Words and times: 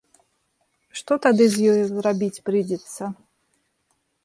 Што 1.01 1.17
тады 1.25 1.45
з 1.57 1.75
ёю 1.75 2.01
рабіць 2.07 2.43
прыйдзецца? 2.51 3.13